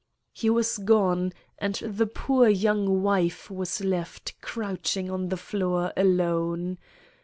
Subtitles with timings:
[0.33, 6.79] He was gone, and the poor young wife was left crouching on the floor alone.